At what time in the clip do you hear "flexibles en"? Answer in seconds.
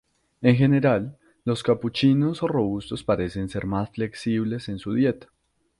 3.91-4.79